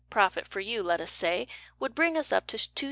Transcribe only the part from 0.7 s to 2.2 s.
let us say, Would bring